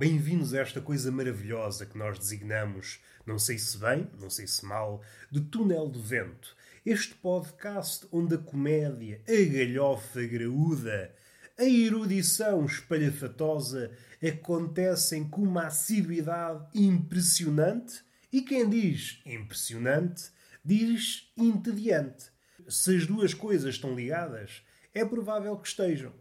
Bem-vindos 0.00 0.54
a 0.54 0.60
esta 0.60 0.80
coisa 0.80 1.12
maravilhosa 1.12 1.84
que 1.84 1.98
nós 1.98 2.18
designamos, 2.18 3.00
não 3.26 3.38
sei 3.38 3.58
se 3.58 3.76
bem, 3.76 4.08
não 4.18 4.30
sei 4.30 4.46
se 4.46 4.64
mal, 4.64 5.02
de 5.30 5.42
Túnel 5.42 5.90
do 5.90 6.00
Vento. 6.00 6.56
Este 6.86 7.14
podcast 7.16 8.08
onde 8.10 8.36
a 8.36 8.38
comédia, 8.38 9.20
a 9.28 9.52
galhofa 9.52 10.22
graúda, 10.22 11.14
a 11.58 11.64
erudição 11.64 12.64
espalhafatosa 12.64 13.90
acontecem 14.26 15.28
com 15.28 15.42
uma 15.42 15.66
assiduidade 15.66 16.66
impressionante 16.74 18.02
e 18.32 18.40
quem 18.40 18.70
diz 18.70 19.20
impressionante 19.26 20.30
diz 20.64 21.30
entediante. 21.36 22.30
Se 22.66 22.96
as 22.96 23.06
duas 23.06 23.34
coisas 23.34 23.74
estão 23.74 23.94
ligadas, 23.94 24.62
é 24.94 25.04
provável 25.04 25.54
que 25.58 25.68
estejam. 25.68 26.14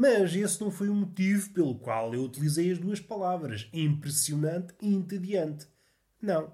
Mas 0.00 0.32
esse 0.36 0.60
não 0.60 0.70
foi 0.70 0.88
o 0.88 0.94
motivo 0.94 1.50
pelo 1.50 1.74
qual 1.74 2.14
eu 2.14 2.22
utilizei 2.22 2.70
as 2.70 2.78
duas 2.78 3.00
palavras, 3.00 3.68
impressionante 3.72 4.72
e 4.80 4.94
entediante. 4.94 5.66
Não, 6.22 6.52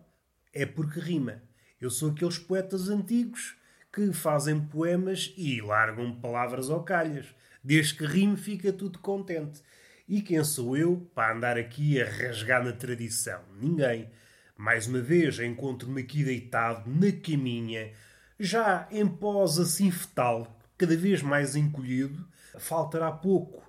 é 0.50 0.64
porque 0.64 0.98
rima. 0.98 1.42
Eu 1.78 1.90
sou 1.90 2.10
aqueles 2.10 2.38
poetas 2.38 2.88
antigos 2.88 3.54
que 3.92 4.14
fazem 4.14 4.58
poemas 4.58 5.34
e 5.36 5.60
largam 5.60 6.18
palavras 6.22 6.70
ao 6.70 6.84
calhas. 6.84 7.26
Desde 7.62 7.92
que 7.92 8.06
rime 8.06 8.38
fica 8.38 8.72
tudo 8.72 8.98
contente. 8.98 9.60
E 10.08 10.22
quem 10.22 10.42
sou 10.42 10.74
eu 10.74 11.06
para 11.14 11.36
andar 11.36 11.58
aqui 11.58 12.00
a 12.00 12.08
rasgar 12.08 12.64
na 12.64 12.72
tradição? 12.72 13.42
Ninguém. 13.60 14.08
Mais 14.56 14.86
uma 14.86 15.02
vez 15.02 15.38
encontro-me 15.38 16.00
aqui 16.00 16.24
deitado 16.24 16.90
na 16.90 17.12
caminha, 17.12 17.92
já 18.40 18.88
em 18.90 19.06
pós 19.06 19.58
assim 19.58 19.90
fetal, 19.90 20.58
cada 20.78 20.96
vez 20.96 21.20
mais 21.20 21.54
encolhido, 21.54 22.26
faltará 22.58 23.10
pouco 23.10 23.62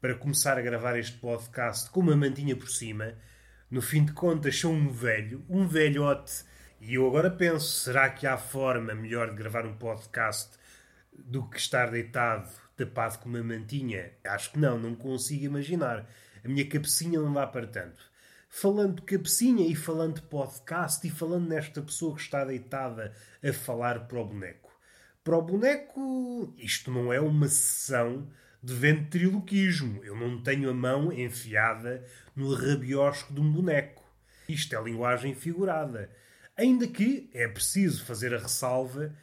para 0.00 0.14
começar 0.14 0.58
a 0.58 0.62
gravar 0.62 0.98
este 0.98 1.16
podcast 1.18 1.88
com 1.90 2.00
uma 2.00 2.16
mantinha 2.16 2.56
por 2.56 2.68
cima. 2.68 3.14
No 3.70 3.80
fim 3.80 4.04
de 4.04 4.12
contas, 4.12 4.58
sou 4.58 4.72
um 4.72 4.90
velho, 4.90 5.44
um 5.48 5.66
velhote. 5.66 6.44
E 6.80 6.94
eu 6.94 7.06
agora 7.06 7.30
penso: 7.30 7.84
será 7.84 8.10
que 8.10 8.26
há 8.26 8.36
forma 8.36 8.94
melhor 8.94 9.30
de 9.30 9.36
gravar 9.36 9.64
um 9.64 9.76
podcast 9.76 10.58
do 11.12 11.48
que 11.48 11.56
estar 11.56 11.90
deitado, 11.90 12.50
tapado 12.76 13.18
com 13.18 13.28
uma 13.28 13.42
mantinha? 13.42 14.12
Acho 14.24 14.52
que 14.52 14.58
não, 14.58 14.78
não 14.78 14.94
consigo 14.94 15.44
imaginar. 15.44 16.08
A 16.44 16.48
minha 16.48 16.68
cabecinha 16.68 17.20
não 17.20 17.32
dá 17.32 17.46
para 17.46 17.68
tanto. 17.68 18.10
Falando 18.48 18.96
de 18.96 19.02
cabecinha 19.02 19.66
e 19.66 19.76
falando 19.76 20.16
de 20.16 20.22
podcast 20.22 21.06
e 21.06 21.10
falando 21.10 21.48
nesta 21.48 21.80
pessoa 21.80 22.16
que 22.16 22.22
está 22.22 22.44
deitada 22.44 23.14
a 23.42 23.52
falar 23.52 24.08
para 24.08 24.18
o 24.18 24.24
boneco. 24.24 24.71
Para 25.24 25.38
o 25.38 25.42
boneco, 25.42 26.52
isto 26.58 26.90
não 26.90 27.12
é 27.12 27.20
uma 27.20 27.46
sessão 27.46 28.28
de 28.60 28.74
ventriloquismo. 28.74 30.02
Eu 30.02 30.16
não 30.16 30.42
tenho 30.42 30.68
a 30.68 30.74
mão 30.74 31.12
enfiada 31.12 32.04
no 32.34 32.52
rabiosco 32.52 33.32
de 33.32 33.40
um 33.40 33.52
boneco. 33.52 34.02
Isto 34.48 34.74
é 34.74 34.82
linguagem 34.82 35.32
figurada. 35.32 36.10
Ainda 36.56 36.88
que 36.88 37.30
é 37.32 37.46
preciso 37.46 38.04
fazer 38.04 38.34
a 38.34 38.38
ressalva, 38.38 39.14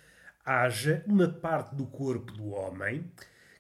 haja 0.46 1.04
uma 1.06 1.28
parte 1.28 1.76
do 1.76 1.86
corpo 1.86 2.32
do 2.32 2.48
homem 2.48 3.12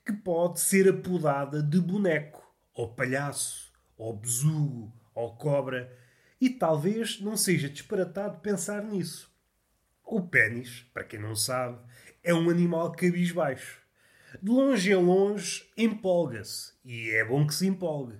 que 0.05 0.13
pode 0.13 0.61
ser 0.61 0.87
apodada 0.87 1.61
de 1.61 1.81
boneco, 1.81 2.41
ou 2.73 2.93
palhaço, 2.93 3.69
ou 3.97 4.15
besugo, 4.15 4.93
ou 5.13 5.35
cobra, 5.35 5.93
e 6.39 6.49
talvez 6.49 7.19
não 7.19 7.35
seja 7.35 7.69
disparatado 7.69 8.39
pensar 8.39 8.81
nisso. 8.81 9.28
O 10.11 10.21
pênis, 10.21 10.87
para 10.91 11.03
quem 11.03 11.19
não 11.19 11.35
sabe, 11.35 11.77
é 12.23 12.33
um 12.33 12.49
animal 12.49 12.91
cabisbaixo. 12.93 13.77
De 14.41 14.49
longe 14.49 14.91
a 14.91 14.97
longe 14.97 15.69
empolga-se, 15.77 16.73
e 16.83 17.11
é 17.11 17.23
bom 17.23 17.45
que 17.45 17.53
se 17.53 17.67
empolgue, 17.67 18.17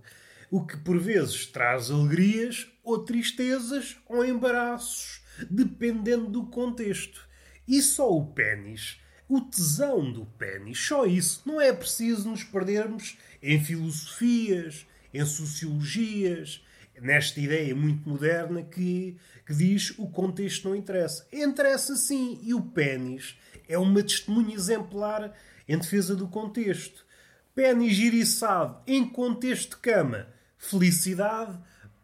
o 0.52 0.64
que 0.64 0.78
por 0.78 1.00
vezes 1.00 1.48
traz 1.48 1.90
alegrias 1.90 2.68
ou 2.84 3.04
tristezas 3.04 3.98
ou 4.06 4.24
embaraços, 4.24 5.24
dependendo 5.50 6.28
do 6.28 6.46
contexto. 6.46 7.28
E 7.68 7.82
só 7.82 8.16
o 8.16 8.34
pênis, 8.34 9.02
o 9.28 9.42
tesão 9.42 10.14
do 10.14 10.28
pênis, 10.28 10.78
só 10.78 11.08
isso, 11.08 11.42
não 11.44 11.60
é 11.60 11.74
preciso 11.74 12.30
nos 12.30 12.44
perdermos 12.44 13.18
em 13.42 13.60
filosofias, 13.60 14.86
em 15.12 15.26
sociologias, 15.26 16.64
nesta 17.02 17.40
ideia 17.40 17.76
muito 17.76 18.08
moderna 18.08 18.62
que, 18.64 19.18
que 19.46 19.54
diz 19.54 19.94
o 19.98 20.08
contexto 20.08 20.70
não 20.70 20.76
interessa. 20.76 21.28
Interessa 21.32 21.96
sim, 21.96 22.40
e 22.44 22.54
o 22.54 22.62
pênis 22.62 23.38
é 23.68 23.78
uma 23.78 24.02
testemunha 24.02 24.56
exemplar 24.56 25.34
em 25.68 25.78
defesa 25.78 26.16
do 26.16 26.28
contexto. 26.28 27.06
Pênis 27.54 27.98
iriçado 27.98 28.82
em 28.88 29.06
contexto 29.08 29.72
de 29.72 29.82
cama, 29.82 30.28
felicidade. 30.58 31.58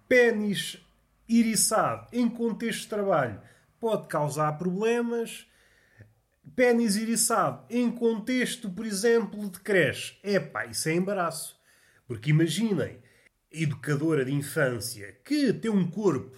Pênis 0.08 0.78
iriçado 1.28 2.08
em 2.12 2.30
contexto 2.30 2.82
de 2.82 2.88
trabalho 2.88 3.42
pode 3.80 4.08
causar 4.08 4.58
problemas. 4.58 5.48
Pênis 6.56 6.96
iriçado 6.96 7.66
em 7.70 7.92
contexto, 7.92 8.70
por 8.70 8.86
exemplo, 8.86 9.50
de 9.50 9.60
creche. 9.60 10.18
Epá, 10.24 10.66
isso 10.66 10.88
é 10.88 10.94
embaraço. 10.94 11.60
Porque 12.08 12.30
imaginem, 12.30 13.00
educadora 13.52 14.26
de 14.26 14.34
infância 14.34 15.16
que 15.24 15.54
tem 15.54 15.72
um 15.72 15.90
corpo 15.90 16.36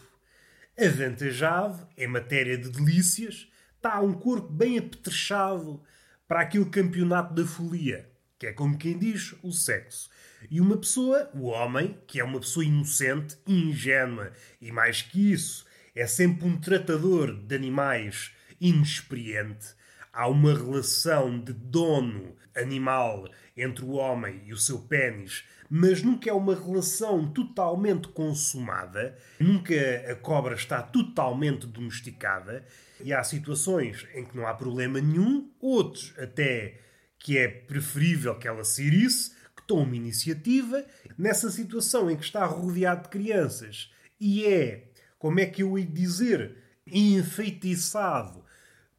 avantajado 0.77 1.87
em 1.97 2.07
matéria 2.07 2.57
de 2.57 2.69
delícias, 2.69 3.47
está 3.75 3.99
um 3.99 4.13
corpo 4.13 4.47
bem 4.47 4.77
apetrechado 4.77 5.81
para 6.27 6.41
aquele 6.41 6.65
campeonato 6.65 7.33
da 7.33 7.45
folia, 7.45 8.09
que 8.37 8.45
é 8.45 8.53
como 8.53 8.77
quem 8.77 8.97
diz 8.97 9.33
o 9.41 9.51
sexo. 9.51 10.09
E 10.51 10.61
uma 10.61 10.77
pessoa, 10.77 11.31
o 11.33 11.45
homem, 11.45 11.97
que 12.05 12.19
é 12.19 12.23
uma 12.23 12.39
pessoa 12.39 12.65
inocente, 12.65 13.37
ingênua 13.47 14.31
e 14.61 14.71
mais 14.71 15.01
que 15.01 15.31
isso, 15.31 15.65
é 15.95 16.05
sempre 16.05 16.47
um 16.47 16.59
tratador 16.59 17.33
de 17.33 17.55
animais 17.55 18.31
inexperiente. 18.61 19.76
Há 20.17 20.27
uma 20.27 20.51
relação 20.51 21.39
de 21.39 21.53
dono 21.53 22.35
animal 22.55 23.29
entre 23.55 23.85
o 23.85 23.91
homem 23.91 24.41
e 24.47 24.51
o 24.51 24.57
seu 24.57 24.79
pênis 24.79 25.43
mas 25.69 26.01
nunca 26.01 26.29
é 26.29 26.33
uma 26.33 26.55
relação 26.55 27.27
totalmente 27.31 28.07
consumada, 28.09 29.17
nunca 29.39 29.75
a 30.09 30.15
cobra 30.15 30.55
está 30.55 30.81
totalmente 30.81 31.67
domesticada, 31.67 32.65
e 33.03 33.13
há 33.13 33.23
situações 33.23 34.07
em 34.13 34.25
que 34.25 34.35
não 34.35 34.47
há 34.47 34.53
problema 34.53 34.99
nenhum, 34.99 35.51
outros 35.59 36.13
até 36.17 36.79
que 37.19 37.37
é 37.37 37.47
preferível 37.47 38.35
que 38.35 38.47
ela 38.47 38.63
se 38.63 38.83
irice, 38.83 39.31
que 39.55 39.67
tome 39.67 39.97
iniciativa. 39.97 40.85
Nessa 41.17 41.51
situação 41.51 42.09
em 42.09 42.15
que 42.15 42.23
está 42.23 42.45
rodeado 42.45 43.03
de 43.03 43.09
crianças 43.09 43.91
e 44.19 44.45
é, 44.45 44.89
como 45.19 45.39
é 45.39 45.45
que 45.45 45.61
eu 45.61 45.77
ia 45.77 45.85
dizer, 45.85 46.57
enfeitiçado 46.87 48.46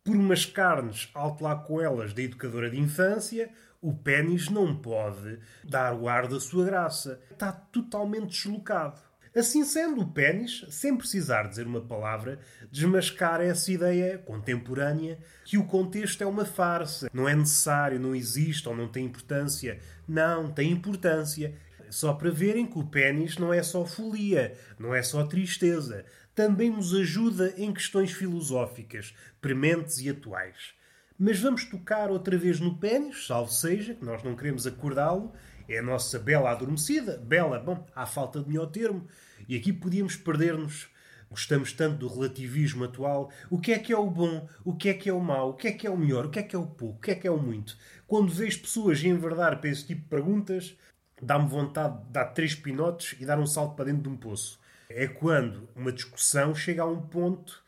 por 0.05 0.17
umas 0.17 0.47
carnes, 0.47 1.11
alto 1.15 1.45
lá 1.45 1.57
com 1.57 1.81
elas, 1.81 2.13
da 2.13 2.23
educadora 2.23 2.71
de 2.71 2.79
infância, 2.79 3.51
o 3.81 3.93
pênis 3.95 4.49
não 4.49 4.75
pode 4.75 5.39
dar 5.65 5.95
o 5.95 6.09
ar 6.09 6.27
da 6.27 6.41
sua 6.41 6.65
graça. 6.65 7.21
Está 7.31 7.53
totalmente 7.53 8.31
deslocado. 8.31 9.01
Assim 9.37 9.65
sendo, 9.65 10.01
o 10.01 10.11
pênis, 10.11 10.65
sem 10.71 10.97
precisar 10.97 11.45
dizer 11.45 11.67
uma 11.67 11.81
palavra, 11.81 12.41
desmascara 12.73 13.45
essa 13.45 13.71
ideia 13.71 14.19
contemporânea 14.19 15.19
que 15.45 15.57
o 15.57 15.65
contexto 15.65 16.23
é 16.23 16.27
uma 16.27 16.45
farsa. 16.45 17.09
Não 17.13 17.29
é 17.29 17.37
necessário, 17.37 18.01
não 18.01 18.15
existe 18.15 18.69
ou 18.69 18.77
não 18.77 18.89
tem 18.89 19.05
importância. 19.05 19.79
Não, 20.09 20.51
tem 20.51 20.73
importância. 20.73 21.55
Só 21.91 22.13
para 22.13 22.31
verem 22.31 22.67
que 22.67 22.79
o 22.79 22.87
pênis 22.87 23.37
não 23.37 23.53
é 23.53 23.63
só 23.63 23.85
folia, 23.85 24.57
não 24.79 24.95
é 24.95 25.03
só 25.03 25.25
tristeza. 25.25 26.05
Também 26.35 26.71
nos 26.71 26.95
ajuda 26.95 27.55
em 27.57 27.73
questões 27.73 28.13
filosóficas, 28.13 29.15
prementes 29.41 29.99
e 30.01 30.11
atuais. 30.11 30.75
Mas 31.19 31.41
vamos 31.41 31.65
tocar 31.65 32.11
outra 32.11 32.39
vez 32.39 32.61
no 32.61 32.79
pênis, 32.79 33.27
salvo 33.27 33.51
seja, 33.51 33.95
que 33.95 34.05
nós 34.05 34.23
não 34.23 34.37
queremos 34.37 34.67
acordá-lo. 34.67 35.33
É 35.69 35.79
a 35.79 35.83
nossa 35.83 36.19
bela 36.19 36.51
adormecida. 36.51 37.17
Bela, 37.19 37.59
bom, 37.59 37.85
há 37.95 38.07
falta 38.07 38.41
de 38.41 38.49
melhor 38.49 38.67
termo. 38.67 39.07
E 39.49 39.57
aqui 39.57 39.73
podíamos 39.73 40.15
perder-nos. 40.15 40.89
Gostamos 41.29 41.73
tanto 41.73 41.99
do 41.99 42.09
relativismo 42.09 42.85
atual. 42.85 43.31
O 43.51 43.59
que 43.59 43.73
é 43.73 43.79
que 43.79 43.93
é 43.93 43.99
o 43.99 44.09
bom? 44.09 44.49
O 44.65 44.75
que 44.75 44.89
é 44.89 44.95
que 44.95 45.11
é 45.11 45.13
o 45.13 45.21
mau? 45.21 45.51
O 45.51 45.55
que 45.55 45.69
é 45.69 45.73
que 45.73 45.87
é 45.87 45.91
o 45.91 45.97
melhor? 45.97 46.27
O 46.27 46.31
que 46.31 46.39
é 46.39 46.43
que 46.43 46.57
é 46.57 46.59
o 46.59 46.67
pouco? 46.67 46.99
O 46.99 47.01
que 47.01 47.11
é 47.11 47.15
que 47.15 47.27
é 47.27 47.31
o 47.31 47.37
muito? 47.37 47.77
Quando 48.07 48.33
vejo 48.33 48.61
pessoas 48.61 49.03
enverdar 49.03 49.61
para 49.61 49.69
esse 49.69 49.87
tipo 49.87 50.03
de 50.03 50.09
perguntas, 50.09 50.77
dá-me 51.25 51.49
vontade 51.49 51.99
de 52.05 52.11
dar 52.11 52.27
três 52.27 52.55
pinotes 52.55 53.17
e 53.21 53.27
dar 53.27 53.39
um 53.39 53.47
salto 53.47 53.75
para 53.75 53.87
dentro 53.87 54.03
de 54.03 54.09
um 54.09 54.17
poço. 54.17 54.59
É 54.89 55.07
quando 55.07 55.69
uma 55.77 55.93
discussão 55.93 56.55
chega 56.55 56.83
a 56.83 56.87
um 56.87 57.01
ponto 57.01 57.63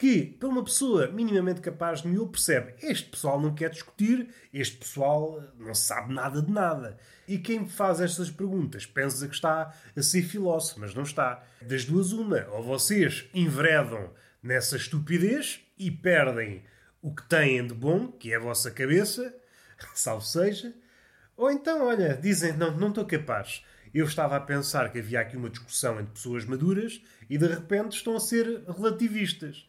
que, 0.00 0.22
para 0.24 0.48
uma 0.48 0.64
pessoa 0.64 1.08
minimamente 1.08 1.60
capaz 1.60 2.00
de 2.00 2.08
me 2.08 2.26
percebe 2.26 2.72
este 2.82 3.10
pessoal 3.10 3.38
não 3.38 3.54
quer 3.54 3.68
discutir, 3.68 4.28
este 4.50 4.78
pessoal 4.78 5.42
não 5.58 5.74
sabe 5.74 6.14
nada 6.14 6.40
de 6.40 6.50
nada. 6.50 6.96
E 7.28 7.38
quem 7.38 7.68
faz 7.68 8.00
estas 8.00 8.30
perguntas 8.30 8.86
pensa 8.86 9.28
que 9.28 9.34
está 9.34 9.74
a 9.94 10.02
ser 10.02 10.22
filósofo, 10.22 10.80
mas 10.80 10.94
não 10.94 11.02
está. 11.02 11.44
Das 11.60 11.84
duas, 11.84 12.12
uma. 12.12 12.46
Ou 12.52 12.62
vocês 12.62 13.28
enveredam 13.34 14.10
nessa 14.42 14.76
estupidez 14.76 15.60
e 15.78 15.90
perdem 15.90 16.64
o 17.02 17.14
que 17.14 17.28
têm 17.28 17.66
de 17.66 17.74
bom, 17.74 18.08
que 18.08 18.32
é 18.32 18.36
a 18.36 18.40
vossa 18.40 18.70
cabeça, 18.70 19.34
salvo 19.94 20.24
seja, 20.24 20.74
Ou 21.40 21.50
então, 21.50 21.86
olha, 21.86 22.14
dizem, 22.14 22.52
não, 22.52 22.76
não 22.76 22.88
estou 22.90 23.06
capaz. 23.06 23.64
Eu 23.94 24.04
estava 24.04 24.36
a 24.36 24.40
pensar 24.40 24.92
que 24.92 24.98
havia 24.98 25.20
aqui 25.20 25.38
uma 25.38 25.48
discussão 25.48 25.98
entre 25.98 26.12
pessoas 26.12 26.44
maduras 26.44 27.00
e 27.30 27.38
de 27.38 27.46
repente 27.46 27.96
estão 27.96 28.14
a 28.14 28.20
ser 28.20 28.62
relativistas. 28.68 29.66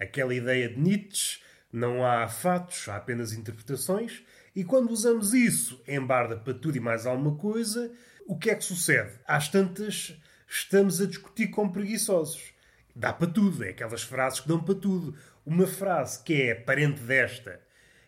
Aquela 0.00 0.34
ideia 0.34 0.68
de 0.68 0.76
Nietzsche, 0.76 1.38
não 1.72 2.04
há 2.04 2.26
fatos, 2.26 2.88
há 2.88 2.96
apenas 2.96 3.32
interpretações, 3.32 4.24
e 4.56 4.64
quando 4.64 4.90
usamos 4.90 5.32
isso 5.32 5.80
em 5.86 6.04
barda 6.04 6.36
para 6.36 6.52
tudo 6.52 6.78
e 6.78 6.80
mais 6.80 7.06
alguma 7.06 7.36
coisa, 7.36 7.92
o 8.26 8.36
que 8.36 8.50
é 8.50 8.56
que 8.56 8.64
sucede? 8.64 9.12
Às 9.24 9.48
tantas, 9.48 10.20
estamos 10.48 11.00
a 11.00 11.06
discutir 11.06 11.46
com 11.46 11.70
preguiçosos. 11.70 12.52
Dá 12.92 13.12
para 13.12 13.30
tudo, 13.30 13.62
é 13.62 13.68
aquelas 13.68 14.02
frases 14.02 14.40
que 14.40 14.48
dão 14.48 14.60
para 14.60 14.74
tudo. 14.74 15.16
Uma 15.46 15.68
frase 15.68 16.24
que 16.24 16.42
é 16.42 16.56
parente 16.56 17.00
desta, 17.02 17.60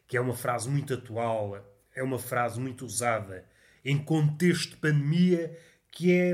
que 0.08 0.16
é 0.16 0.20
uma 0.20 0.34
frase 0.34 0.68
muito 0.68 0.92
atual, 0.92 1.54
é 1.96 2.02
uma 2.02 2.18
frase 2.18 2.60
muito 2.60 2.84
usada 2.84 3.44
em 3.82 3.96
contexto 3.96 4.70
de 4.70 4.76
pandemia, 4.76 5.58
que 5.90 6.12
é 6.12 6.32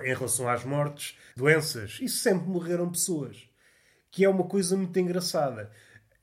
em 0.00 0.14
relação 0.14 0.48
às 0.48 0.64
mortes, 0.64 1.18
doenças, 1.36 1.98
e 2.00 2.08
sempre 2.08 2.48
morreram 2.48 2.90
pessoas. 2.90 3.48
Que 4.10 4.24
é 4.24 4.28
uma 4.28 4.44
coisa 4.44 4.76
muito 4.76 4.96
engraçada. 4.98 5.70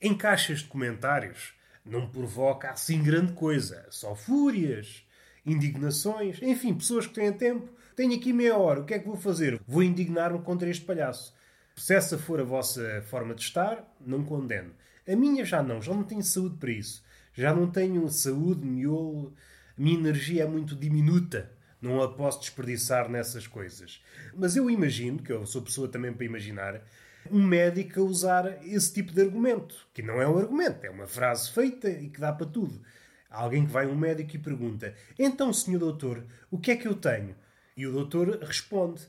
Em 0.02 0.16
caixas 0.16 0.60
de 0.60 0.68
comentários 0.68 1.54
não 1.84 2.10
provoca 2.10 2.70
assim 2.70 3.04
grande 3.04 3.34
coisa, 3.34 3.86
só 3.90 4.16
fúrias, 4.16 5.04
indignações, 5.46 6.42
enfim, 6.42 6.74
pessoas 6.74 7.06
que 7.06 7.16
têm 7.16 7.34
tempo. 7.34 7.70
Tenho 7.96 8.16
aqui 8.16 8.32
meia 8.32 8.58
hora, 8.58 8.82
o 8.82 8.86
que 8.86 8.94
é 8.94 9.00
que 9.00 9.08
vou 9.08 9.18
fazer? 9.18 9.60
Vou 9.68 9.84
indignar-me 9.84 10.40
contra 10.40 10.70
este 10.70 10.86
palhaço. 10.86 11.36
Se 11.76 11.96
essa 11.96 12.18
for 12.18 12.40
a 12.40 12.44
vossa 12.44 13.04
forma 13.08 13.34
de 13.34 13.42
estar, 13.42 13.84
não 14.00 14.24
condeno. 14.24 14.74
A 15.08 15.16
minha 15.16 15.44
já 15.44 15.64
não, 15.64 15.82
já 15.82 15.94
não 15.94 16.04
tenho 16.04 16.22
saúde 16.22 16.58
para 16.58 16.72
isso. 16.72 17.04
Já 17.40 17.56
não 17.56 17.72
tenho 17.72 18.10
saúde, 18.10 18.68
miolo, 18.68 19.34
a 19.78 19.82
minha 19.82 19.98
energia 19.98 20.44
é 20.44 20.46
muito 20.46 20.76
diminuta. 20.76 21.50
Não 21.82 22.02
a 22.02 22.14
posso 22.14 22.42
desperdiçar 22.42 23.08
nessas 23.10 23.48
coisas. 23.48 24.04
Mas 24.36 24.58
eu 24.58 24.70
imagino, 24.70 25.24
que 25.24 25.32
eu 25.32 25.46
sou 25.46 25.62
pessoa 25.62 25.88
também 25.88 26.12
para 26.12 26.26
imaginar, 26.26 26.82
um 27.32 27.42
médico 27.42 28.02
a 28.02 28.04
usar 28.04 28.68
esse 28.68 28.94
tipo 28.94 29.14
de 29.14 29.22
argumento. 29.22 29.88
Que 29.94 30.02
não 30.02 30.22
é 30.22 30.28
um 30.28 30.38
argumento, 30.38 30.86
é 30.86 30.90
uma 30.90 31.08
frase 31.08 31.50
feita 31.50 31.90
e 31.90 32.10
que 32.10 32.20
dá 32.20 32.34
para 32.34 32.46
tudo. 32.46 32.82
Alguém 33.30 33.66
que 33.66 33.72
vai 33.72 33.86
a 33.86 33.88
um 33.88 33.96
médico 33.96 34.36
e 34.36 34.40
pergunta: 34.40 34.94
Então, 35.18 35.54
senhor 35.54 35.80
doutor, 35.80 36.26
o 36.52 36.60
que 36.60 36.72
é 36.72 36.76
que 36.76 36.90
eu 36.90 36.96
tenho? 36.96 37.38
E 37.78 37.88
o 37.88 37.94
doutor 37.94 38.38
responde: 38.42 39.02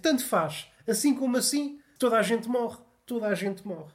Tanto 0.00 0.24
faz. 0.24 0.70
Assim 0.86 1.16
como 1.16 1.36
assim, 1.36 1.80
toda 1.98 2.16
a 2.16 2.22
gente 2.22 2.48
morre. 2.48 2.78
Toda 3.04 3.26
a 3.26 3.34
gente 3.34 3.66
morre. 3.66 3.92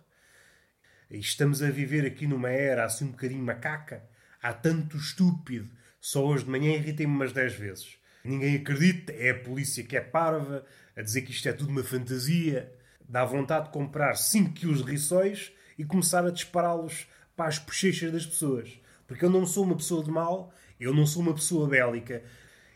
Estamos 1.10 1.64
a 1.64 1.70
viver 1.70 2.06
aqui 2.06 2.28
numa 2.28 2.50
era 2.50 2.84
assim 2.84 3.06
um 3.06 3.12
bocadinho 3.12 3.42
macaca. 3.42 4.04
Há 4.42 4.52
tanto 4.52 4.98
estúpido. 4.98 5.70
Só 6.02 6.26
hoje 6.26 6.44
de 6.44 6.50
manhã 6.50 6.76
irritei-me 6.76 7.14
umas 7.14 7.32
10 7.32 7.54
vezes. 7.54 7.98
Ninguém 8.26 8.58
acredita, 8.58 9.14
é 9.14 9.30
a 9.30 9.40
polícia 9.40 9.86
que 9.86 9.96
é 9.96 10.02
parva, 10.02 10.66
a 10.98 11.02
dizer 11.02 11.22
que 11.22 11.32
isto 11.32 11.48
é 11.48 11.54
tudo 11.54 11.70
uma 11.70 11.82
fantasia. 11.82 12.70
Dá 13.08 13.24
vontade 13.24 13.68
de 13.68 13.72
comprar 13.72 14.16
5 14.16 14.52
quilos 14.52 14.84
de 14.84 14.92
rissóis 14.92 15.54
e 15.78 15.86
começar 15.86 16.26
a 16.26 16.30
dispará-los 16.30 17.08
para 17.38 17.48
as 17.48 17.58
bochechas 17.58 18.12
das 18.12 18.26
pessoas. 18.26 18.78
Porque 19.08 19.24
eu 19.24 19.30
não 19.30 19.46
sou 19.46 19.64
uma 19.64 19.78
pessoa 19.78 20.04
de 20.04 20.12
mal, 20.12 20.54
eu 20.78 20.94
não 20.94 21.06
sou 21.06 21.22
uma 21.22 21.34
pessoa 21.34 21.70
bélica. 21.70 22.22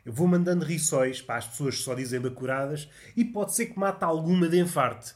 Eu 0.06 0.14
vou 0.14 0.26
mandando 0.26 0.64
rissóis 0.64 1.22
para 1.22 1.36
as 1.36 1.48
pessoas 1.48 1.76
que 1.76 1.84
só 1.84 1.94
dizem 1.94 2.22
bacuradas 2.22 2.88
e 3.14 3.26
pode 3.26 3.54
ser 3.54 3.66
que 3.66 3.78
mate 3.78 4.06
alguma 4.06 4.48
de 4.48 4.58
enfarte. 4.58 5.16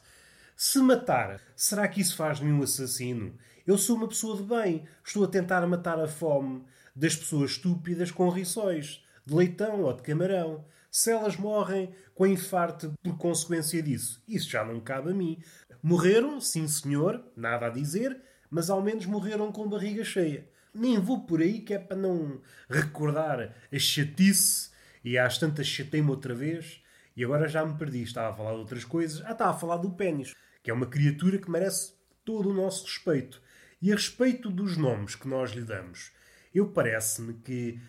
Se 0.57 0.79
matar, 0.79 1.41
será 1.53 1.85
que 1.85 1.99
isso 1.99 2.15
faz 2.15 2.37
de 2.37 2.45
mim 2.45 2.53
um 2.53 2.63
assassino? 2.63 3.37
Eu 3.67 3.77
sou 3.77 3.97
uma 3.97 4.07
pessoa 4.07 4.37
de 4.37 4.43
bem, 4.43 4.85
estou 5.03 5.25
a 5.25 5.27
tentar 5.27 5.67
matar 5.67 5.99
a 5.99 6.07
fome 6.07 6.63
das 6.95 7.13
pessoas 7.13 7.51
estúpidas 7.51 8.09
com 8.09 8.29
rissóis, 8.29 9.03
de 9.25 9.35
leitão 9.35 9.81
ou 9.81 9.91
de 9.91 10.01
camarão. 10.01 10.63
Se 10.89 11.11
elas 11.11 11.35
morrem 11.35 11.93
com 12.13 12.25
infarto 12.25 12.93
por 13.03 13.17
consequência 13.17 13.83
disso, 13.83 14.23
isso 14.25 14.49
já 14.49 14.63
não 14.63 14.79
cabe 14.79 15.11
a 15.11 15.13
mim. 15.13 15.37
Morreram, 15.83 16.39
sim 16.39 16.69
senhor, 16.69 17.21
nada 17.35 17.65
a 17.65 17.69
dizer, 17.69 18.17
mas 18.49 18.69
ao 18.69 18.81
menos 18.81 19.05
morreram 19.05 19.51
com 19.51 19.67
barriga 19.67 20.05
cheia. 20.05 20.47
Nem 20.73 20.97
vou 20.97 21.25
por 21.25 21.41
aí 21.41 21.59
que 21.59 21.73
é 21.73 21.79
para 21.79 21.97
não 21.97 22.39
recordar 22.69 23.53
a 23.73 23.77
chatice 23.77 24.69
e 25.03 25.17
às 25.17 25.37
tantas 25.37 25.67
chatei-me 25.67 26.11
outra 26.11 26.33
vez 26.33 26.81
e 27.15 27.23
agora 27.23 27.47
já 27.47 27.65
me 27.65 27.77
perdi. 27.77 28.03
Estava 28.03 28.29
a 28.29 28.33
falar 28.33 28.53
de 28.53 28.59
outras 28.59 28.83
coisas. 28.83 29.21
Ah, 29.25 29.31
estava 29.31 29.51
a 29.51 29.59
falar 29.59 29.77
do 29.77 29.91
pênis, 29.91 30.33
que 30.65 30.71
é 30.71 30.73
uma 30.73 30.87
criatura 30.87 31.37
que 31.37 31.51
merece 31.51 31.93
todo 32.25 32.49
o 32.49 32.53
nosso 32.53 32.85
respeito. 32.85 33.39
E 33.79 33.91
a 33.91 33.95
respeito 33.95 34.49
dos 34.49 34.75
nomes 34.77 35.13
que 35.13 35.27
nós 35.27 35.51
lhe 35.51 35.61
damos, 35.61 36.11
eu 36.51 36.69
parece-me 36.69 37.35
que 37.35 37.79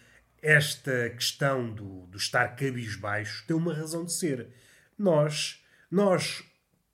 esta 0.43 1.09
questão 1.09 1.73
do, 1.73 2.07
do 2.09 2.19
estar 2.19 2.55
cabisbaixo 2.55 3.47
tem 3.47 3.57
uma 3.57 3.73
razão 3.73 4.05
de 4.05 4.13
ser. 4.13 4.49
Nós, 4.99 5.65
nós, 5.91 6.45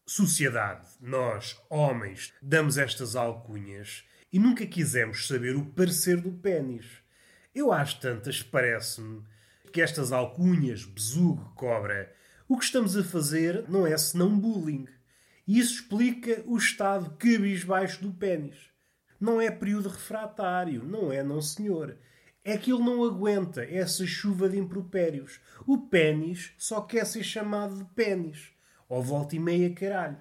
sociedade, 0.06 0.86
nós, 1.00 1.60
homens, 1.68 2.32
damos 2.40 2.78
estas 2.78 3.16
alcunhas 3.16 4.04
e 4.32 4.38
nunca 4.38 4.64
quisemos 4.64 5.26
saber 5.26 5.56
o 5.56 5.66
parecer 5.66 6.20
do 6.20 6.30
pênis. 6.30 6.86
Eu 7.52 7.72
às 7.72 7.92
tantas 7.92 8.40
parece-me 8.40 9.24
que 9.72 9.82
estas 9.82 10.12
alcunhas, 10.12 10.84
besugo, 10.84 11.52
cobra, 11.56 12.14
o 12.48 12.56
que 12.56 12.66
estamos 12.66 12.96
a 12.96 13.02
fazer 13.02 13.68
não 13.68 13.84
é 13.84 13.98
senão 13.98 14.38
bullying. 14.38 14.86
Isso 15.46 15.74
explica 15.74 16.42
o 16.46 16.56
estado 16.56 17.16
cabisbaixo 17.18 18.02
do 18.02 18.12
pênis. 18.12 18.56
Não 19.20 19.40
é 19.40 19.50
período 19.50 19.88
refratário, 19.88 20.84
não 20.84 21.12
é, 21.12 21.22
não 21.22 21.40
senhor. 21.40 21.96
É 22.44 22.56
que 22.58 22.72
ele 22.72 22.82
não 22.82 23.04
aguenta 23.04 23.64
essa 23.64 24.04
chuva 24.04 24.48
de 24.48 24.58
impropérios. 24.58 25.40
O 25.66 25.78
pênis 25.78 26.52
só 26.58 26.80
quer 26.80 27.06
ser 27.06 27.22
chamado 27.22 27.76
de 27.76 27.84
pênis. 27.94 28.50
Ou 28.88 29.02
volta 29.02 29.36
e 29.36 29.38
meia 29.38 29.72
caralho. 29.72 30.18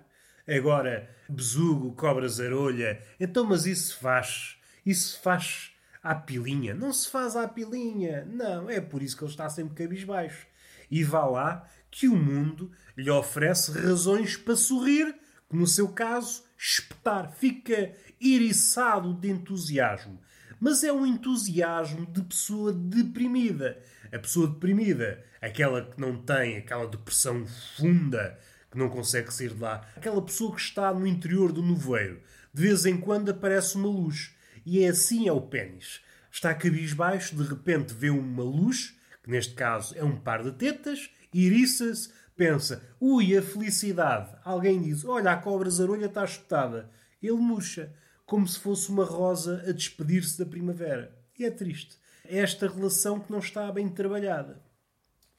Agora, 0.48 1.10
besugo, 1.28 1.96
cobra 1.96 2.28
zarolha. 2.28 3.02
Então, 3.20 3.44
mas 3.44 3.66
isso 3.66 3.98
faz. 3.98 4.58
Isso 4.86 5.20
faz 5.22 5.72
à 6.04 6.14
pilinha. 6.14 6.74
Não 6.74 6.92
se 6.94 7.10
faz 7.10 7.36
à 7.36 7.48
pilinha. 7.48 8.26
Não, 8.26 8.70
é 8.70 8.80
por 8.80 9.02
isso 9.02 9.18
que 9.18 9.24
ele 9.24 9.32
está 9.32 9.50
sempre 9.50 9.76
cabisbaixo. 9.76 10.46
E 10.90 11.04
vá 11.04 11.26
lá 11.26 11.68
que 11.92 12.08
o 12.08 12.16
mundo 12.16 12.72
lhe 12.98 13.12
oferece 13.12 13.72
razões 13.72 14.38
para 14.38 14.56
sorrir, 14.56 15.14
que 15.50 15.56
no 15.56 15.68
seu 15.68 15.90
caso, 15.90 16.44
espetar. 16.58 17.32
Fica 17.34 17.94
eriçado 18.20 19.14
de 19.14 19.30
entusiasmo. 19.30 20.20
Mas 20.60 20.84
é 20.84 20.94
um 20.94 21.06
entusiasmo 21.06 22.06
de 22.06 22.22
pessoa 22.22 22.72
deprimida. 22.72 23.82
A 24.12 24.20
pessoa 24.20 24.48
deprimida, 24.48 25.24
aquela 25.42 25.84
que 25.84 26.00
não 26.00 26.18
tem 26.22 26.58
aquela 26.58 26.88
depressão 26.88 27.46
funda, 27.78 28.40
que 28.70 28.78
não 28.78 28.90
consegue 28.90 29.34
sair 29.34 29.54
de 29.54 29.60
lá. 29.60 29.86
Aquela 29.96 30.22
pessoa 30.22 30.56
que 30.56 30.62
está 30.62 30.94
no 30.94 31.06
interior 31.06 31.52
do 31.52 31.64
nevoeiro. 31.64 32.22
De 32.54 32.62
vez 32.62 32.86
em 32.86 32.98
quando 32.98 33.30
aparece 33.30 33.76
uma 33.76 33.90
luz. 33.90 34.36
E 34.66 34.84
é 34.84 34.90
assim 34.90 35.28
é 35.28 35.32
o 35.32 35.42
pênis. 35.42 36.02
Está 36.32 36.54
cabisbaixo, 36.54 37.36
de 37.36 37.44
repente 37.44 37.94
vê 37.94 38.10
uma 38.10 38.44
luz, 38.44 38.96
que 39.24 39.30
neste 39.30 39.54
caso 39.54 39.98
é 39.98 40.04
um 40.04 40.16
par 40.16 40.44
de 40.44 40.52
tetas, 40.54 41.10
iriça-se, 41.34 42.10
pensa, 42.36 42.82
ui, 43.00 43.38
a 43.38 43.42
felicidade. 43.42 44.36
Alguém 44.44 44.82
diz, 44.82 45.06
olha, 45.06 45.32
a 45.32 45.38
cobra 45.38 45.70
zarolha 45.70 46.08
está 46.08 46.24
espetada. 46.24 46.90
Ele 47.22 47.34
murcha, 47.34 47.94
como 48.26 48.48
se 48.48 48.60
fosse 48.60 48.90
uma 48.90 49.06
rosa 49.06 49.64
a 49.68 49.72
despedir-se 49.72 50.40
da 50.40 50.46
primavera. 50.46 51.16
E 51.38 51.46
é 51.46 51.52
triste. 51.52 51.98
É 52.26 52.40
esta 52.40 52.68
relação 52.68 53.20
que 53.20 53.32
não 53.32 53.40
está 53.40 53.72
bem 53.72 53.90
trabalhada. 53.90 54.62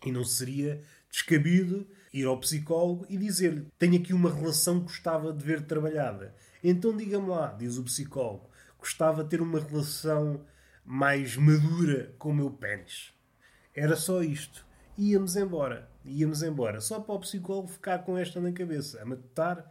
E 0.05 0.13
não 0.13 0.25
seria 0.25 0.81
descabido 1.11 1.87
ir 2.13 2.27
ao 2.27 2.39
psicólogo 2.39 3.07
e 3.09 3.17
dizer-lhe: 3.17 3.67
Tenho 3.79 3.97
aqui 3.97 4.13
uma 4.13 4.33
relação 4.33 4.81
que 4.81 4.87
gostava 4.87 5.33
de 5.33 5.45
ver 5.45 5.63
trabalhada. 5.63 6.35
Então 6.63 6.97
diga-me 6.97 7.29
lá, 7.29 7.55
diz 7.59 7.77
o 7.77 7.85
psicólogo, 7.85 8.51
gostava 8.79 9.25
de 9.25 9.31
ter 9.31 9.41
uma 9.41 9.61
relação 9.61 10.45
mais 10.85 11.37
madura 11.37 12.15
com 12.19 12.31
o 12.31 12.35
meu 12.35 12.51
pênis. 12.51 13.13
Era 13.75 13.97
só 13.97 14.23
isto. 14.23 14.67
Íamos 14.97 15.37
embora. 15.37 15.89
Íamos 16.05 16.43
embora. 16.43 16.81
Só 16.81 17.01
para 17.01 17.15
o 17.15 17.21
psicólogo 17.21 17.69
ficar 17.69 18.01
com 18.01 18.19
esta 18.19 18.41
na 18.41 18.53
cabeça. 18.53 19.01
A 19.01 19.05
matar. 19.05 19.71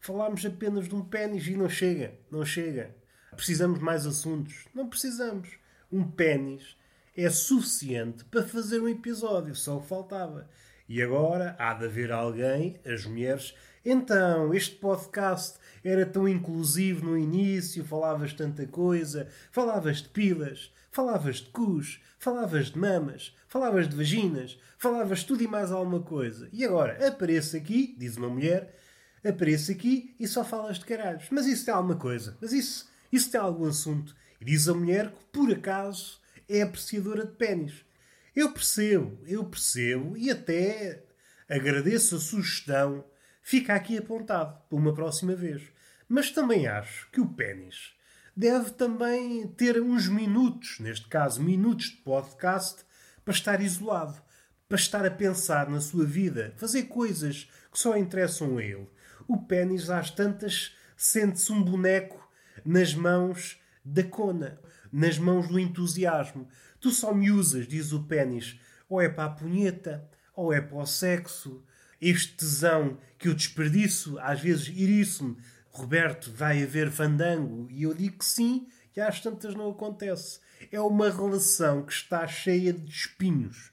Falámos 0.00 0.44
apenas 0.44 0.88
de 0.88 0.94
um 0.94 1.02
pênis 1.02 1.46
e 1.46 1.56
não 1.56 1.68
chega. 1.68 2.14
Não 2.30 2.44
chega. 2.44 2.94
Precisamos 3.34 3.78
mais 3.80 4.06
assuntos. 4.06 4.66
Não 4.74 4.88
precisamos. 4.88 5.48
Um 5.90 6.04
pênis 6.04 6.76
é 7.16 7.30
suficiente 7.30 8.24
para 8.24 8.42
fazer 8.42 8.80
um 8.80 8.88
episódio. 8.88 9.54
Só 9.54 9.80
faltava. 9.80 10.48
E 10.88 11.02
agora 11.02 11.54
há 11.58 11.74
de 11.74 11.84
haver 11.84 12.12
alguém, 12.12 12.80
as 12.84 13.04
mulheres. 13.04 13.54
Então, 13.84 14.54
este 14.54 14.76
podcast 14.76 15.58
era 15.84 16.04
tão 16.04 16.28
inclusivo 16.28 17.06
no 17.06 17.18
início, 17.18 17.84
falavas 17.84 18.32
tanta 18.32 18.66
coisa, 18.66 19.28
falavas 19.50 19.98
de 19.98 20.08
pilas, 20.08 20.72
falavas 20.90 21.36
de 21.36 21.50
cus, 21.50 22.00
falavas 22.18 22.66
de 22.66 22.78
mamas, 22.78 23.34
falavas 23.48 23.88
de 23.88 23.96
vaginas, 23.96 24.58
falavas 24.78 25.24
tudo 25.24 25.42
e 25.42 25.48
mais 25.48 25.70
alguma 25.70 26.00
coisa. 26.00 26.48
E 26.52 26.64
agora 26.64 27.06
apareço 27.06 27.56
aqui, 27.56 27.94
diz 27.98 28.16
uma 28.16 28.28
mulher, 28.28 28.74
apareço 29.24 29.72
aqui 29.72 30.14
e 30.18 30.26
só 30.26 30.44
falas 30.44 30.78
de 30.78 30.84
caralhos. 30.84 31.26
Mas 31.30 31.46
isso 31.46 31.64
tem 31.64 31.74
alguma 31.74 31.96
coisa, 31.96 32.36
mas 32.40 32.52
isso, 32.52 32.88
isso 33.12 33.30
tem 33.30 33.40
algum 33.40 33.66
assunto. 33.66 34.14
E 34.40 34.44
diz 34.44 34.68
a 34.68 34.74
mulher 34.74 35.10
que, 35.10 35.24
por 35.32 35.50
acaso, 35.52 36.20
é 36.48 36.62
apreciadora 36.62 37.26
de 37.26 37.32
pênis. 37.32 37.84
Eu 38.34 38.52
percebo, 38.52 39.18
eu 39.26 39.44
percebo 39.44 40.16
e 40.16 40.30
até 40.30 41.02
agradeço 41.48 42.16
a 42.16 42.20
sugestão. 42.20 43.04
Fica 43.48 43.74
aqui 43.74 43.96
apontado 43.96 44.60
para 44.68 44.78
uma 44.78 44.92
próxima 44.92 45.34
vez. 45.34 45.62
Mas 46.06 46.30
também 46.30 46.66
acho 46.66 47.10
que 47.10 47.18
o 47.18 47.26
pênis 47.26 47.94
deve 48.36 48.72
também 48.72 49.48
ter 49.48 49.80
uns 49.80 50.06
minutos, 50.06 50.78
neste 50.80 51.08
caso 51.08 51.42
minutos 51.42 51.86
de 51.86 51.96
podcast, 51.96 52.84
para 53.24 53.32
estar 53.32 53.62
isolado, 53.62 54.20
para 54.68 54.76
estar 54.76 55.06
a 55.06 55.10
pensar 55.10 55.70
na 55.70 55.80
sua 55.80 56.04
vida, 56.04 56.52
fazer 56.58 56.88
coisas 56.88 57.50
que 57.72 57.78
só 57.78 57.96
interessam 57.96 58.58
a 58.58 58.62
ele. 58.62 58.86
O 59.26 59.38
pênis, 59.38 59.88
às 59.88 60.10
tantas, 60.10 60.76
sente-se 60.94 61.50
um 61.50 61.62
boneco 61.62 62.30
nas 62.62 62.94
mãos 62.94 63.58
da 63.82 64.04
cona, 64.04 64.60
nas 64.92 65.18
mãos 65.18 65.48
do 65.48 65.58
entusiasmo. 65.58 66.46
Tu 66.78 66.90
só 66.90 67.14
me 67.14 67.30
usas, 67.30 67.66
diz 67.66 67.92
o 67.92 68.02
pênis, 68.02 68.60
ou 68.90 69.00
é 69.00 69.08
para 69.08 69.24
a 69.24 69.30
punheta, 69.30 70.06
ou 70.34 70.52
é 70.52 70.60
para 70.60 70.76
o 70.76 70.84
sexo. 70.84 71.64
Este 72.00 72.34
tesão 72.34 72.98
que 73.18 73.28
eu 73.28 73.34
desperdiço, 73.34 74.18
às 74.20 74.40
vezes 74.40 74.68
iriço-me, 74.68 75.36
Roberto, 75.70 76.32
vai 76.32 76.62
haver 76.62 76.90
fandango? 76.90 77.68
E 77.70 77.82
eu 77.82 77.94
digo 77.94 78.18
que 78.18 78.24
sim, 78.24 78.66
e 78.96 79.00
às 79.00 79.20
tantas 79.20 79.54
não 79.54 79.70
acontece. 79.70 80.40
É 80.72 80.80
uma 80.80 81.10
relação 81.10 81.84
que 81.84 81.92
está 81.92 82.26
cheia 82.26 82.72
de 82.72 82.90
espinhos. 82.90 83.70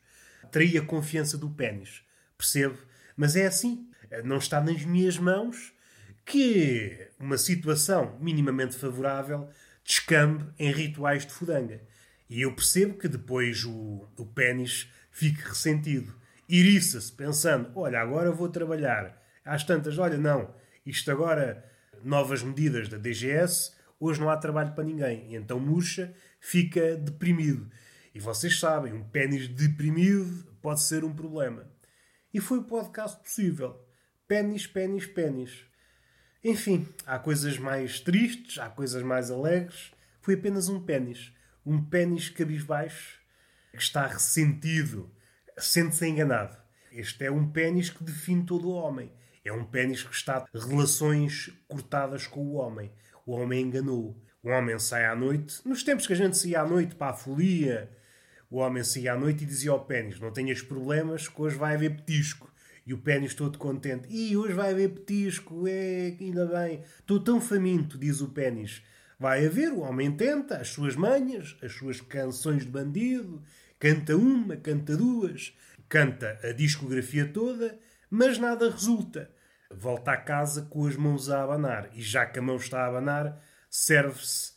Traí 0.52 0.78
a 0.78 0.86
confiança 0.86 1.38
do 1.38 1.50
pênis. 1.50 2.04
Percebo? 2.38 2.78
Mas 3.18 3.36
é 3.36 3.48
assim. 3.48 3.90
Não 4.24 4.38
está 4.38 4.62
nas 4.62 4.84
minhas 4.84 5.18
mãos 5.18 5.74
que 6.24 7.10
uma 7.20 7.38
situação 7.38 8.18
minimamente 8.20 8.76
favorável 8.76 9.50
descambe 9.84 10.46
em 10.58 10.72
rituais 10.72 11.26
de 11.26 11.34
fudanga. 11.34 11.82
E 12.30 12.42
eu 12.42 12.54
percebo 12.54 12.98
que 12.98 13.08
depois 13.08 13.64
o, 13.64 14.08
o 14.18 14.26
pênis 14.26 14.88
fique 15.12 15.42
ressentido. 15.42 16.14
Iriça-se, 16.48 17.12
pensando: 17.12 17.72
olha, 17.76 18.00
agora 18.00 18.32
vou 18.32 18.50
trabalhar. 18.50 19.22
Às 19.44 19.64
tantas, 19.64 19.98
olha, 19.98 20.18
não, 20.18 20.54
isto 20.86 21.12
agora, 21.12 21.64
novas 22.04 22.44
medidas 22.44 22.88
da 22.88 22.98
DGS, 22.98 23.74
hoje 24.00 24.20
não 24.20 24.30
há 24.30 24.38
trabalho 24.38 24.74
para 24.74 24.84
ninguém. 24.84 25.32
E 25.32 25.36
então 25.36 25.60
murcha, 25.60 26.14
fica 26.40 26.96
deprimido. 26.96 27.70
E 28.14 28.20
vocês 28.20 28.60
sabem, 28.60 28.94
um 28.94 29.04
pênis 29.04 29.48
deprimido 29.48 30.46
pode 30.62 30.82
ser 30.82 31.04
um 31.04 31.14
problema. 31.14 31.68
E 32.34 32.40
foi 32.40 32.60
o 32.60 32.64
podcast 32.64 33.22
possível. 33.22 33.84
Pênis, 34.28 34.68
pênis, 34.68 35.06
pênis. 35.06 35.66
Enfim, 36.44 36.88
há 37.06 37.18
coisas 37.18 37.58
mais 37.58 38.00
tristes, 38.00 38.60
há 38.60 38.70
coisas 38.70 39.02
mais 39.04 39.32
alegres. 39.32 39.92
Foi 40.22 40.36
apenas 40.36 40.70
um 40.70 40.80
pênis. 40.80 41.34
Um 41.66 41.84
pênis 41.84 42.30
cabisbaixo 42.30 43.20
que 43.72 43.82
está 43.82 44.08
ressentido, 44.08 45.12
sente-se 45.58 46.08
enganado. 46.08 46.58
Este 46.92 47.26
é 47.26 47.32
um 47.32 47.50
pênis 47.50 47.90
que 47.90 48.04
define 48.04 48.46
todo 48.46 48.70
o 48.70 48.74
homem. 48.74 49.12
É 49.44 49.52
um 49.52 49.64
pênis 49.64 50.02
que 50.02 50.14
está 50.14 50.46
relações 50.54 51.52
cortadas 51.68 52.26
com 52.26 52.42
o 52.42 52.54
homem. 52.54 52.92
O 53.26 53.34
homem 53.34 53.62
enganou. 53.62 54.20
O 54.42 54.50
homem 54.50 54.78
sai 54.80 55.06
à 55.06 55.16
noite. 55.16 55.60
Nos 55.66 55.84
tempos 55.84 56.08
que 56.08 56.14
a 56.14 56.16
gente 56.16 56.38
saía 56.38 56.62
à 56.62 56.68
noite 56.68 56.96
para 56.96 57.12
a 57.12 57.14
folia, 57.14 57.90
o 58.50 58.58
homem 58.58 58.84
saía 58.84 59.14
à 59.14 59.18
noite 59.18 59.44
e 59.44 59.48
dizia 59.48 59.72
ao 59.72 59.86
pênis: 59.86 60.20
Não 60.20 60.32
tenhas 60.32 60.62
problemas, 60.62 61.28
que 61.28 61.42
hoje 61.42 61.58
vai 61.58 61.76
haver 61.76 61.96
petisco. 61.96 62.52
E 62.86 62.94
o 62.94 63.00
pênis 63.00 63.34
todo 63.34 63.58
contente. 63.58 64.08
E 64.10 64.38
hoje 64.38 64.54
vai 64.54 64.72
haver 64.72 64.90
petisco, 64.90 65.68
é, 65.68 66.16
ainda 66.20 66.46
bem. 66.46 66.84
Estou 67.00 67.20
tão 67.20 67.42
faminto, 67.42 67.98
diz 67.98 68.22
o 68.22 68.30
pênis. 68.30 68.84
Vai 69.20 69.46
haver, 69.46 69.72
o 69.72 69.80
homem 69.80 70.12
tenta, 70.12 70.58
as 70.58 70.70
suas 70.70 70.96
manhas, 70.96 71.58
as 71.64 71.72
suas 71.72 72.00
canções 72.02 72.64
de 72.64 72.70
bandido. 72.70 73.42
Canta 73.80 74.16
uma, 74.16 74.56
canta 74.58 74.96
duas, 74.96 75.54
canta 75.90 76.40
a 76.44 76.52
discografia 76.52 77.28
toda, 77.28 77.78
mas 78.10 78.38
nada 78.38 78.70
resulta. 78.70 79.30
Volta 79.72 80.12
à 80.12 80.18
casa 80.18 80.64
com 80.64 80.88
as 80.88 80.96
mãos 80.96 81.30
a 81.30 81.44
abanar. 81.44 81.90
E 81.94 82.02
já 82.02 82.26
que 82.26 82.40
a 82.40 82.42
mão 82.42 82.56
está 82.56 82.84
a 82.84 82.88
abanar, 82.88 83.42
serve-se 83.70 84.54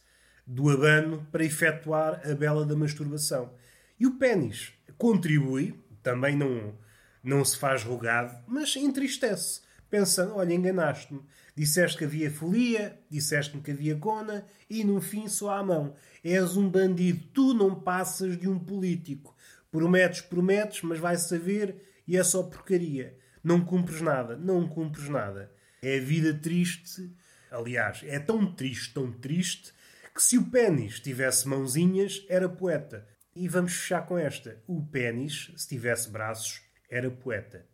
do 0.47 0.71
abano 0.71 1.27
para 1.31 1.45
efetuar 1.45 2.23
a 2.25 2.35
bela 2.35 2.65
da 2.65 2.77
masturbação. 2.77 3.53
E 3.99 4.07
o 4.07 4.19
pênis 4.19 4.73
contribui, 4.97 5.75
também 6.03 6.37
não 6.37 6.75
não 7.23 7.45
se 7.45 7.59
faz 7.59 7.83
rogado, 7.83 8.35
mas 8.47 8.75
entristece, 8.77 9.61
pensando: 9.91 10.37
olha, 10.37 10.55
enganaste-me. 10.55 11.21
Disseste 11.59 11.99
que 11.99 12.05
havia 12.05 12.31
folia, 12.31 12.97
disseste-me 13.11 13.61
que 13.61 13.73
havia 13.73 13.97
cona 13.97 14.47
e 14.71 14.85
no 14.85 15.00
fim 15.00 15.27
só 15.27 15.50
à 15.59 15.65
mão. 15.65 15.93
És 16.23 16.57
um 16.57 16.71
bandido, 16.71 17.25
tu 17.35 17.53
não 17.53 17.75
passas 17.75 18.38
de 18.38 18.49
um 18.49 18.57
político. 18.57 19.35
Prometes, 19.69 20.21
prometes, 20.21 20.83
mas 20.83 21.00
vai 21.00 21.17
saber 21.17 21.83
e 22.07 22.17
é 22.17 22.23
só 22.23 22.45
porcaria. 22.45 23.19
Não 23.43 23.65
cumpres 23.65 24.00
nada, 24.00 24.37
não 24.37 24.69
cumpres 24.69 25.09
nada. 25.09 25.53
É 25.83 25.99
a 25.99 26.00
vida 26.00 26.33
triste. 26.33 27.12
Aliás, 27.50 28.05
é 28.05 28.21
tão 28.21 28.55
triste, 28.55 28.95
tão 28.95 29.11
triste, 29.11 29.73
que 30.15 30.23
se 30.23 30.38
o 30.38 30.49
pênis 30.49 31.00
tivesse 31.00 31.49
mãozinhas, 31.49 32.25
era 32.29 32.49
poeta. 32.49 33.05
E 33.35 33.49
vamos 33.49 33.73
fechar 33.73 34.07
com 34.07 34.17
esta. 34.17 34.62
O 34.65 34.81
pênis, 34.87 35.50
se 35.57 35.67
tivesse 35.67 36.09
braços, 36.09 36.62
era 36.88 37.11
poeta. 37.11 37.67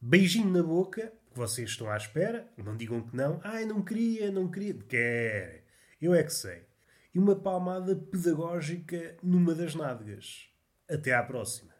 Beijinho 0.00 0.50
na 0.50 0.62
boca, 0.64 1.12
que 1.36 1.38
vocês 1.38 1.68
estão 1.68 1.90
à 1.90 1.96
espera, 1.98 2.48
não 2.56 2.74
digam 2.74 3.02
que 3.02 3.14
não. 3.14 3.38
Ai, 3.44 3.66
não 3.66 3.82
queria, 3.82 4.32
não 4.32 4.50
queria. 4.50 4.72
Quer. 4.72 5.64
Eu 6.00 6.14
é 6.14 6.22
que 6.22 6.32
sei. 6.32 6.62
E 7.14 7.18
uma 7.18 7.36
palmada 7.36 7.94
pedagógica 7.94 9.18
numa 9.22 9.54
das 9.54 9.74
nádegas. 9.74 10.48
Até 10.88 11.14
à 11.14 11.22
próxima. 11.22 11.74